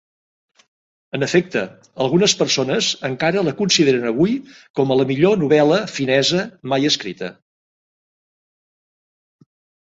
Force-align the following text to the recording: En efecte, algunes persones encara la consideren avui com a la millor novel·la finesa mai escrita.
En 1.17 1.25
efecte, 1.25 1.59
algunes 2.05 2.33
persones 2.39 2.87
encara 3.09 3.43
la 3.47 3.53
consideren 3.59 4.07
avui 4.13 4.33
com 4.79 4.95
a 4.95 4.97
la 5.01 5.05
millor 5.11 5.37
novel·la 5.43 5.79
finesa 5.99 6.43
mai 6.73 6.91
escrita. 6.93 7.31